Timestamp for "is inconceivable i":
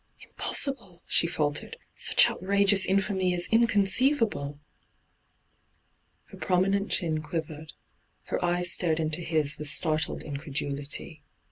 3.35-4.59